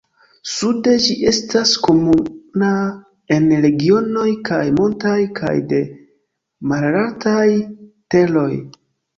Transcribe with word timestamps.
Sude 0.51 0.93
ĝi 1.01 1.17
estas 1.31 1.73
komuna 1.87 2.71
en 3.37 3.45
regionoj 3.67 4.25
kaj 4.49 4.63
montaj 4.81 5.19
kaj 5.41 5.55
de 5.75 5.83
malaltaj 6.73 7.47
teroj. 8.17 8.51